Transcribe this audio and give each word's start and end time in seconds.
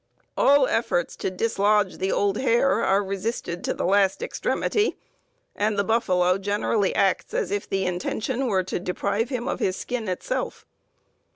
All 0.35 0.65
efforts 0.65 1.15
to 1.17 1.29
dislodge 1.29 1.97
the 1.99 2.11
old 2.11 2.37
hair 2.39 2.83
are 2.83 3.03
resisted 3.03 3.63
to 3.65 3.73
the 3.75 3.85
last 3.85 4.23
extremity, 4.23 4.97
and 5.55 5.77
the 5.77 5.83
buffalo 5.83 6.39
generally 6.39 6.95
acts 6.95 7.35
as 7.35 7.51
if 7.51 7.69
the 7.69 7.85
intention 7.85 8.47
were 8.47 8.63
to 8.63 8.79
deprive 8.79 9.29
him 9.29 9.47
of 9.47 9.59
his 9.59 9.75
skin 9.77 10.07
itself. 10.09 10.65